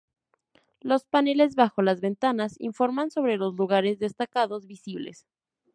[0.79, 5.27] Los paneles bajo las ventanas informan sobre los lugares destacados visibles.